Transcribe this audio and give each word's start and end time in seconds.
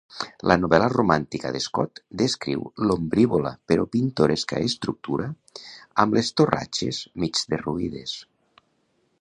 La 0.51 0.55
novel·la 0.59 0.85
romàntica 0.93 1.49
de 1.57 1.61
Scott 1.65 2.01
descriu 2.21 2.63
l'"ombrívola 2.85 3.51
però 3.73 3.85
pintoresca 3.97 4.63
estructura" 4.71 5.31
amb 6.05 6.19
les 6.19 6.35
"torratxes 6.43 7.03
mig 7.27 7.47
derruïdes". 7.55 8.17